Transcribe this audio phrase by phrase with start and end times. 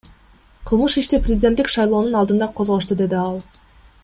[0.69, 3.43] Кылмыш ишти президенттик шайлоонун алдында козгошту,— деди ал.